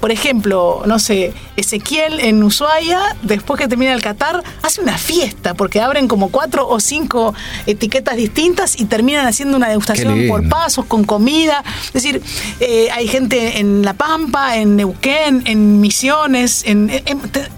Por 0.05 0.13
ejemplo, 0.13 0.83
no 0.85 0.99
sé, 0.99 1.33
Ezequiel 1.57 2.21
en 2.21 2.43
Ushuaia, 2.43 3.17
después 3.23 3.59
que 3.59 3.69
termina 3.69 3.95
el 3.95 4.03
Qatar, 4.03 4.43
hace 4.61 4.83
una 4.83 4.99
fiesta, 4.99 5.55
porque 5.55 5.81
abren 5.81 6.09
como 6.09 6.29
cuatro 6.29 6.69
o 6.69 6.79
cinco 6.79 7.33
etiquetas 7.65 8.15
distintas 8.15 8.79
y 8.79 8.85
terminan 8.85 9.27
haciendo 9.27 9.57
una 9.57 9.71
degustación 9.71 10.29
por 10.29 10.47
pasos, 10.51 10.85
con 10.85 11.05
comida. 11.05 11.65
Es 11.87 11.95
decir, 11.95 12.21
eh, 12.61 12.89
hay 12.93 13.09
gente 13.09 13.61
en 13.61 13.81
La 13.83 13.95
Pampa, 13.95 14.59
en 14.59 14.77
Neuquén, 14.77 15.43
en 15.47 15.81
Misiones, 15.81 16.65
en- 16.67 16.91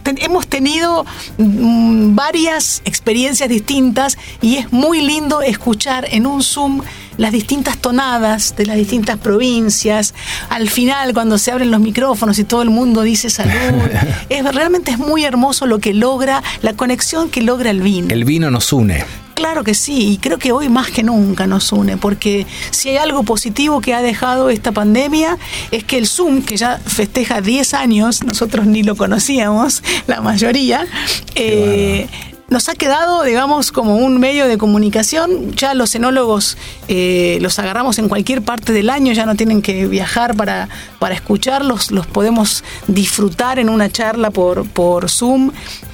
hemos 0.05 0.47
tenido 0.47 1.05
mm, 1.39 2.15
varias 2.15 2.81
experiencias 2.85 3.49
distintas 3.49 4.17
y 4.41 4.59
es 4.59 4.73
muy 4.73 5.03
lindo 5.03 5.43
escuchar 5.43 6.07
en 6.13 6.29
un 6.29 6.45
Zoom 6.45 6.81
las 7.17 7.33
distintas 7.33 7.79
tonadas 7.79 8.55
de 8.57 8.67
las 8.67 8.77
distintas 8.77 9.19
provincias. 9.19 10.15
Al 10.49 10.69
final, 10.69 11.15
cuando 11.15 11.39
se 11.39 11.51
abren 11.53 11.71
los 11.71 11.81
micrófonos 11.81 12.39
y 12.39 12.45
todo 12.45 12.63
el 12.63 12.71
mundo 12.71 13.03
dice 13.03 13.31
salud, 13.31 13.53
es, 14.29 14.55
realmente 14.55 14.91
es 14.91 14.99
muy 14.99 15.25
hermoso 15.25 15.67
lo 15.67 15.79
que 15.79 15.95
logra, 15.95 16.43
la 16.63 16.75
conexión 16.75 17.31
que 17.31 17.43
logra 17.43 17.71
el 17.71 17.81
vino. 17.81 18.09
El 18.11 18.25
vino 18.25 18.51
nos 18.51 18.73
une. 18.73 19.05
Claro 19.37 19.65
que 19.65 19.75
sí, 19.75 20.13
y 20.13 20.17
creo 20.17 20.39
que 20.39 20.51
hoy 20.51 20.71
más 20.71 20.91
que 20.91 21.03
nunca 21.03 21.47
nos 21.47 21.71
une, 21.71 21.99
porque 21.99 22.47
si 22.71 22.89
hay 22.89 22.97
algo 22.97 23.23
positivo 23.23 23.83
que 23.83 23.93
ha 23.93 24.01
dejado 24.01 24.49
esta 24.49 24.73
pandemia 24.73 25.37
es 25.71 25.85
que 25.85 25.99
el 25.99 26.07
Zoom, 26.07 26.41
que 26.41 26.57
ya 26.57 26.79
festeja 26.79 27.43
10 27.43 27.75
años, 27.75 28.25
nosotros 28.25 28.67
ni 28.67 28.83
lo 28.83 28.97
conocíamos, 28.97 29.83
la 30.07 30.23
mayoría, 30.23 30.87
eh, 31.35 32.09
nos 32.49 32.69
ha 32.69 32.75
quedado, 32.75 33.25
digamos, 33.25 33.73
como 33.73 33.97
un 33.97 34.21
medio 34.21 34.47
de 34.47 34.57
comunicación. 34.59 35.53
Ya 35.55 35.75
los 35.75 35.95
enólogos 35.95 36.57
eh, 36.89 37.39
los 37.41 37.59
agarramos 37.59 37.99
en 37.99 38.09
cualquier 38.09 38.43
parte 38.43 38.73
del 38.73 38.91
año, 38.91 39.13
ya 39.13 39.27
no 39.27 39.35
tienen 39.35 39.63
que 39.63 39.87
viajar 39.87 40.37
para, 40.37 40.69
para 40.99 41.15
escucharlos, 41.15 41.91
los 41.91 42.07
podemos 42.07 42.63
disfrutar 42.87 43.59
en 43.59 43.69
una 43.69 43.91
charla 43.91 44.31
por, 44.31 44.69
por 44.69 45.11
Zoom. 45.11 45.51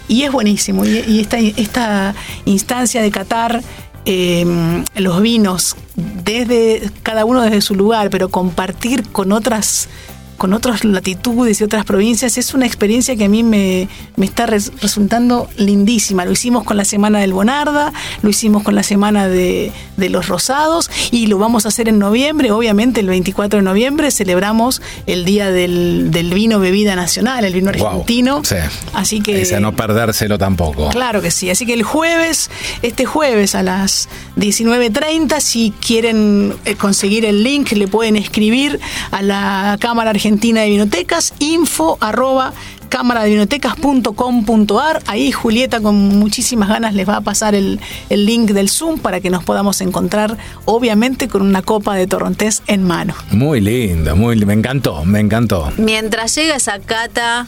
Y 0.09 0.25
es 0.25 0.32
buenísimo. 0.32 0.85
Y, 0.85 1.21
esta, 1.21 1.38
esta 1.38 2.14
instancia 2.44 3.00
de 3.00 3.11
Qatar, 3.11 3.62
eh, 4.04 4.85
los 4.97 5.23
vinos, 5.23 5.76
desde 5.97 6.90
cada 7.02 7.25
uno 7.25 7.42
desde 7.42 7.62
su 7.62 7.75
lugar, 7.75 8.11
pero 8.11 8.28
compartir 8.28 9.04
con 9.11 9.32
otras 9.32 9.88
con 10.36 10.52
otras 10.54 10.84
latitudes 10.84 11.60
y 11.60 11.64
otras 11.64 11.84
provincias, 11.84 12.36
es 12.38 12.52
una 12.54 12.66
experiencia 12.66 13.14
que 13.16 13.24
a 13.26 13.28
mí 13.28 13.42
me, 13.42 13.88
me 14.16 14.26
está 14.26 14.46
res- 14.46 14.72
resultando 14.80 15.48
lindísima. 15.56 16.24
Lo 16.24 16.32
hicimos 16.32 16.64
con 16.64 16.76
la 16.76 16.84
Semana 16.84 17.20
del 17.20 17.32
Bonarda, 17.32 17.92
lo 18.22 18.28
hicimos 18.30 18.62
con 18.64 18.74
la 18.74 18.82
Semana 18.82 19.28
de, 19.28 19.70
de 19.96 20.08
los 20.08 20.28
Rosados 20.28 20.90
y 21.12 21.26
lo 21.26 21.38
vamos 21.38 21.64
a 21.64 21.68
hacer 21.68 21.88
en 21.88 21.98
noviembre. 22.00 22.50
Obviamente 22.50 23.00
el 23.00 23.06
24 23.06 23.60
de 23.60 23.62
noviembre 23.62 24.10
celebramos 24.10 24.82
el 25.06 25.24
Día 25.24 25.50
del, 25.52 26.10
del 26.10 26.34
Vino 26.34 26.58
Bebida 26.58 26.96
Nacional, 26.96 27.44
el 27.44 27.52
vino 27.54 27.70
Wow. 27.72 27.86
argentino. 27.86 28.42
Sí. 28.44 28.56
Así 28.94 29.20
que... 29.20 29.42
No 29.60 29.76
perdérselo 29.76 30.38
tampoco. 30.38 30.88
Claro 30.88 31.22
que 31.22 31.30
sí. 31.30 31.50
Así 31.50 31.64
que 31.66 31.74
el 31.74 31.84
jueves, 31.84 32.50
este 32.82 33.04
jueves 33.04 33.54
a 33.54 33.62
las 33.62 34.08
19.30, 34.36 35.40
si 35.40 35.72
quieren 35.84 36.54
eh, 36.64 36.74
conseguir 36.74 37.24
el 37.24 37.42
link, 37.44 37.70
le 37.72 37.86
pueden 37.88 38.16
escribir 38.16 38.80
a 39.10 39.22
la 39.22 39.76
Cámara 39.80 40.10
Argentina 40.10 40.22
de 40.31 40.67
Vinotecas, 40.71 41.35
info 41.41 41.99
arroba 42.00 42.52
cámaradevinotecas.com.ar. 42.88 45.02
Ahí 45.07 45.33
Julieta 45.33 45.81
con 45.81 45.97
muchísimas 45.97 46.69
ganas 46.69 46.95
les 46.95 47.09
va 47.09 47.17
a 47.17 47.21
pasar 47.23 47.55
el, 47.57 47.81
el 48.09 48.25
link 48.26 48.50
del 48.50 48.69
Zoom 48.69 49.00
para 49.00 49.21
que 49.21 49.31
nos 49.31 49.43
podamos 49.43 49.81
encontrar, 49.81 50.37
obviamente, 50.64 51.26
con 51.29 51.43
una 51.43 51.62
copa 51.62 51.97
de 51.97 52.07
torrontés 52.07 52.62
en 52.69 52.85
mano. 52.85 53.14
Muy 53.33 53.61
lindo, 53.61 54.14
muy 54.14 54.37
li- 54.37 54.47
me 54.47 54.52
encantó, 54.55 55.05
me 55.05 55.19
encantó. 55.21 55.73
Mientras 55.76 56.33
llega 56.37 56.55
esa 56.55 56.79
cata 56.79 57.47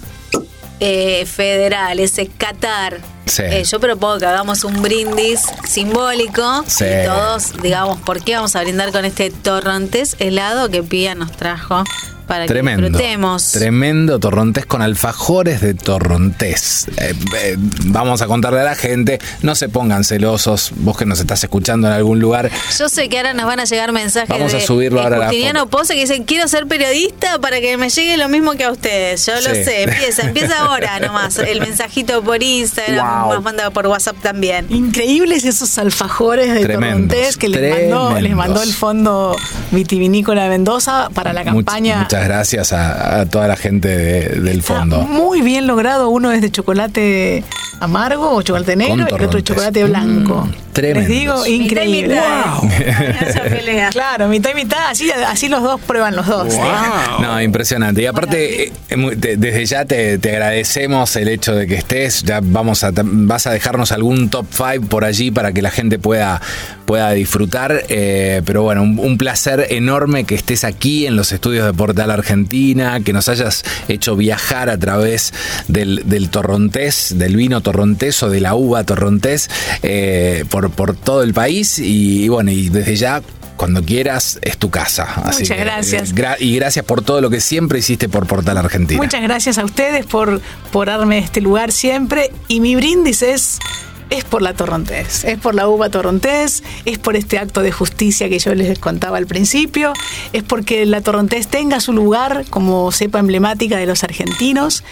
eh, 0.81 1.25
federal, 1.27 2.01
ese 2.01 2.27
Qatar, 2.27 3.01
Sí. 3.27 3.43
eh, 3.43 3.65
yo 3.65 3.81
propongo 3.81 4.19
que 4.19 4.27
hagamos 4.27 4.65
un 4.65 4.83
brindis 4.83 5.41
simbólico 5.67 6.63
Sí. 6.67 6.85
y 6.85 7.07
todos 7.07 7.53
digamos 7.63 7.99
por 8.01 8.23
qué 8.23 8.35
vamos 8.37 8.55
a 8.55 8.61
brindar 8.63 8.93
con 8.93 9.07
este 9.07 9.31
torrontés 9.31 10.15
helado 10.19 10.69
que 10.71 10.83
Pía 10.83 11.15
nos 11.15 11.33
trajo 11.33 11.85
para 12.25 12.47
Tremendo. 12.47 12.83
que 12.83 12.89
disfrutemos. 12.91 13.53
Tremendo 13.53 14.19
torrontés 14.19 14.67
con 14.67 14.83
alfajores 14.83 15.61
de 15.61 15.75
torrontés. 15.75 16.87
Eh, 16.99 17.15
eh, 17.43 17.57
vamos 17.87 18.23
a 18.23 18.27
contarle 18.27 18.61
a 18.61 18.65
la 18.65 18.75
gente, 18.75 19.19
no 19.43 19.55
se 19.55 19.69
pongan 19.69 20.05
celosos, 20.05 20.73
vos 20.77 20.97
que 20.97 21.07
nos 21.07 21.21
estás 21.21 21.43
escuchando 21.45 21.87
en 21.89 21.95
algún 21.95 22.21
lugar. 22.21 22.51
Yo 22.79 22.89
sé 22.89 23.09
que 23.09 23.19
ahora 23.19 23.35
nos 23.35 23.47
van 23.47 23.61
a 23.61 23.65
llegar 23.65 23.93
mensajes 23.93 24.29
Vamos 24.29 24.53
a 24.55 24.59
de 24.59 24.67
subirlo 24.67 25.01
ahora 25.01 25.17
a 25.29 25.33
la. 25.33 25.67
Pose 25.67 25.95
que 25.95 26.01
dicen 26.01 26.25
quiero 26.25 26.47
ser 26.49 26.67
periodista 26.67 27.39
para 27.41 27.61
que 27.61 27.77
me 27.77 27.89
llegue 27.91 28.17
lo 28.17 28.29
mismo 28.29 28.53
que 28.53 28.65
a 28.65 28.71
ustedes. 28.71 29.25
Yo 29.27 29.35
lo 29.35 29.41
sé, 29.41 29.83
empieza, 29.85 30.23
empieza 30.23 30.59
ahora 30.61 31.01
nomás. 31.01 31.39
El 31.39 31.61
mensajito 31.61 32.23
por 32.23 32.43
Instagram, 32.43 33.25
Wow. 33.25 33.35
nos 33.35 33.43
manda 33.43 33.71
por 33.71 33.87
WhatsApp 33.87 34.17
también. 34.23 34.67
Increíbles 34.71 35.45
esos 35.45 35.77
alfajores 35.79 36.53
de 36.55 36.61
Tremendos, 36.61 37.09
torrontés 37.09 37.37
que 37.37 37.49
les 37.49 37.91
mandó, 37.91 38.21
les 38.21 38.35
mandó 38.35 38.63
el 38.63 38.73
Fondo 38.73 39.37
Vitivinícola 39.73 40.45
de 40.45 40.49
Mendoza 40.51 41.09
para 41.15 41.33
la 41.33 41.43
Much- 41.43 41.45
campaña. 41.65 42.07
Muchas 42.15 42.29
gracias 42.29 42.73
a, 42.73 43.21
a 43.21 43.27
toda 43.27 43.49
la 43.49 43.57
gente 43.57 43.89
de- 43.89 44.41
del 44.41 44.59
Está 44.61 44.75
fondo. 44.79 45.03
Muy 45.03 45.43
bien 45.43 45.67
logrado. 45.67 46.09
Uno 46.11 46.31
es 46.33 46.41
de 46.43 46.51
chocolate 46.51 47.43
amargo 47.81 48.31
o 48.31 48.43
chocolate 48.43 48.77
negro 48.77 49.07
y 49.11 49.15
el 49.15 49.25
otro 49.25 49.41
chocolate 49.41 49.85
blanco. 49.85 50.47
Mm, 50.47 50.64
Les 50.77 51.09
digo, 51.09 51.47
increíble. 51.47 52.15
Wow. 52.21 52.69
claro, 53.93 54.29
mitad 54.29 54.51
y 54.51 54.55
mitad, 54.55 54.89
así, 54.89 55.11
así 55.11 55.49
los 55.49 55.63
dos 55.63 55.81
prueban 55.81 56.17
los 56.17 56.27
dos. 56.27 56.55
No, 57.21 57.41
impresionante. 57.41 58.03
Y 58.03 58.07
aparte, 58.07 58.73
eh, 58.89 59.17
desde 59.17 59.67
ya 59.67 59.85
te, 59.85 60.15
agradecemos 60.15 61.15
el 61.17 61.29
hecho 61.29 61.55
de 61.55 61.67
que 61.67 61.77
estés. 61.77 62.23
Ya 62.23 62.41
vamos 62.43 62.83
a, 62.85 62.91
vas 62.93 63.47
a 63.47 63.53
dejarnos 63.53 63.93
algún 63.93 64.31
top 64.31 64.47
5 64.51 64.89
por 64.89 65.05
allí 65.05 65.31
para 65.31 65.53
que 65.53 65.63
la 65.63 65.71
gente 65.71 65.99
pueda, 65.99 66.41
pueda 66.87 67.13
disfrutar. 67.13 67.85
Eh, 67.89 68.43
pero 68.45 68.63
bueno, 68.63 68.83
un, 68.83 69.15
placer 69.19 69.69
enorme 69.71 70.25
que 70.25 70.35
estés 70.35 70.65
aquí 70.65 71.07
en 71.07 71.17
los 71.17 71.31
estudios 71.33 71.65
de 71.67 71.73
Portal 71.73 72.11
Argentina, 72.11 73.01
que 73.01 73.13
nos 73.13 73.29
hayas 73.29 73.65
hecho 73.89 74.17
viajar 74.17 74.69
a 74.69 74.77
través 74.77 75.33
del, 75.69 76.03
del 76.05 76.31
torrontés, 76.31 77.15
del 77.17 77.37
vino 77.37 77.61
torrontés 77.61 78.23
o 78.23 78.29
de 78.29 78.41
la 78.41 78.55
uva 78.55 78.85
torrontés 78.85 79.49
eh, 79.83 80.45
por, 80.51 80.64
por 80.71 80.97
todo 80.97 81.23
el 81.23 81.35
país. 81.35 81.79
Y, 81.79 82.29
bueno, 82.29 82.51
y 82.51 82.69
desde 82.69 82.97
ya 82.97 83.23
cuando 83.57 83.83
quieras, 83.85 84.39
es 84.43 84.59
tu 84.59 84.71
casa. 84.71 85.07
Muchas 85.25 85.59
gracias. 85.59 86.13
y 86.41 86.57
gracias 86.57 86.85
por 86.85 87.03
todo 87.03 87.21
lo 87.21 87.31
que 87.31 87.41
siempre 87.41 87.79
hiciste 87.79 88.09
por 88.09 88.27
Portal 88.27 88.59
Argentina. 88.59 89.01
Muchas 89.01 89.23
gracias 89.23 89.59
a 89.59 89.65
ustedes 89.65 90.07
por, 90.07 90.41
por 90.73 90.89
darme 90.89 91.19
este 91.19 91.41
lugar 91.41 91.73
siempre. 91.73 92.33
Y 92.49 92.61
mi 92.61 92.75
brindis 92.75 93.23
es 93.23 93.59
es 94.15 94.25
por 94.25 94.43
la 94.43 94.55
torrontés, 94.55 95.25
es 95.25 95.39
por 95.39 95.57
la 95.57 95.67
uva 95.67 95.91
torrontés, 95.91 96.63
es 96.85 96.99
por 96.99 97.17
este 97.17 97.39
acto 97.39 97.63
de 97.63 97.73
justicia 97.73 98.29
que 98.29 98.39
yo 98.39 98.55
les 98.55 98.79
contaba 98.79 99.19
al 99.19 99.27
principio, 99.27 99.93
es 100.33 100.45
porque 100.45 100.87
la 100.87 101.01
torrontés 101.01 101.49
tenga 101.49 101.81
su 101.81 101.93
lugar 101.93 102.45
como 102.49 102.93
cepa 102.93 103.19
emblemática 103.19 103.77
de 103.77 103.87
los 103.87 104.05
argentinos 104.05 104.85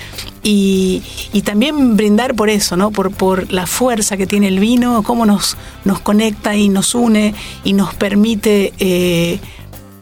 y, 0.42 1.02
también 1.44 1.96
brindar 1.96 2.34
por 2.34 2.50
eso, 2.50 2.76
¿no? 2.76 2.90
Por, 2.90 3.12
por 3.12 3.52
la 3.52 3.66
fuerza 3.66 4.16
que 4.16 4.26
tiene 4.26 4.48
el 4.48 4.58
vino, 4.58 5.02
cómo 5.02 5.26
nos, 5.26 5.56
nos 5.84 6.00
conecta 6.00 6.56
y 6.56 6.68
nos 6.68 6.94
une 6.94 7.34
y 7.62 7.74
nos 7.74 7.94
permite 7.94 8.72
eh, 8.78 9.38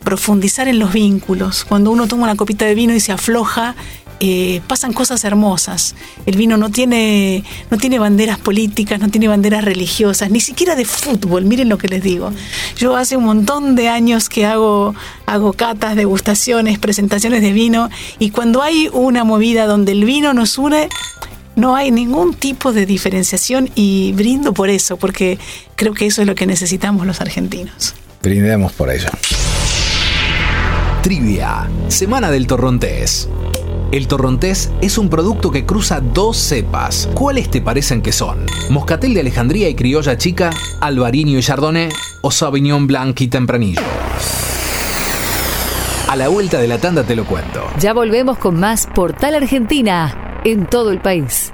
profundizar 0.05 0.69
en 0.69 0.79
los 0.79 0.93
vínculos. 0.93 1.65
Cuando 1.65 1.91
uno 1.91 2.09
toma 2.09 2.25
una 2.25 2.37
copita 2.37 2.65
de 2.65 2.75
vino 2.75 2.95
y 2.95 3.01
se 3.01 3.13
afloja, 3.13 3.75
eh, 4.21 4.61
pasan 4.67 4.93
cosas 4.93 5.25
hermosas. 5.25 5.95
El 6.27 6.37
vino 6.37 6.57
no 6.57 6.71
tiene, 6.71 7.43
no 7.71 7.79
tiene 7.79 7.99
banderas 7.99 8.39
políticas, 8.39 9.01
no 9.01 9.09
tiene 9.09 9.29
banderas 9.29 9.65
religiosas, 9.65 10.31
ni 10.31 10.41
siquiera 10.41 10.77
de 10.77 10.85
fútbol, 10.85 11.47
miren 11.47 11.71
lo 11.71 11.79
que 11.79 11.89
les 11.89 12.03
digo. 12.03 12.31
Yo 12.77 12.97
hace 12.97 13.17
un 13.17 13.25
montón 13.25 13.77
de 13.77 13.89
años 13.89 14.29
que 14.29 14.45
hago, 14.45 14.95
hago 15.25 15.55
catas, 15.55 15.97
degustaciones, 15.97 16.79
presentaciones 16.79 17.41
de 17.41 17.53
vino, 17.53 17.89
y 18.19 18.31
cuando 18.31 18.63
hay 18.63 18.91
una 18.93 19.25
movida 19.25 19.67
donde 19.67 19.93
el 19.93 20.05
vino 20.05 20.35
nos 20.35 20.59
une, 20.59 20.89
no 21.57 21.75
hay 21.75 21.91
ningún 21.91 22.35
tipo 22.35 22.73
de 22.73 22.87
diferenciación 22.87 23.71
y 23.75 24.13
brindo 24.13 24.53
por 24.53 24.69
eso, 24.71 24.97
porque 24.99 25.39
creo 25.77 25.95
que 25.95 26.07
eso 26.07 26.21
es 26.21 26.29
lo 26.29 26.35
que 26.35 26.47
necesitamos 26.47 27.07
los 27.07 27.21
argentinos. 27.21 27.95
Brindemos 28.23 28.73
por 28.73 28.91
ello. 28.91 29.09
Trivia, 31.03 31.69
Semana 31.89 32.31
del 32.31 32.47
Torrontés. 32.47 33.27
El 33.93 34.07
torrontés 34.07 34.71
es 34.81 34.99
un 34.99 35.09
producto 35.09 35.51
que 35.51 35.67
cruza 35.67 36.01
dos 36.01 36.37
cepas. 36.37 37.09
¿Cuáles 37.13 37.51
te 37.51 37.61
parecen 37.61 38.03
que 38.03 38.13
son? 38.13 38.47
¿Moscatel 38.71 39.15
de 39.15 39.21
Alejandría 39.21 39.69
y 39.69 39.75
criolla 39.75 40.17
chica? 40.17 40.51
¿Albariño 40.81 41.37
y 41.37 41.43
chardonnay? 41.43 41.89
¿O 42.21 42.31
Sauvignon 42.31 42.87
Blanc 42.87 43.21
y 43.21 43.27
tempranillo? 43.27 43.83
A 46.09 46.15
la 46.15 46.29
vuelta 46.29 46.61
de 46.61 46.69
la 46.69 46.79
tanda 46.79 47.03
te 47.03 47.17
lo 47.17 47.25
cuento. 47.25 47.65
Ya 47.81 47.93
volvemos 47.93 48.39
con 48.39 48.61
más 48.61 48.87
Portal 48.95 49.35
Argentina 49.35 50.41
en 50.45 50.67
todo 50.67 50.93
el 50.93 51.01
país. 51.01 51.53